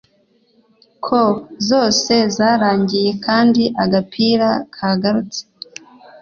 ko 1.05 1.21
zose 1.69 2.13
zarangiye 2.35 3.09
kandi 3.25 3.63
agapira 3.83 4.49
kagarutse 4.75 5.41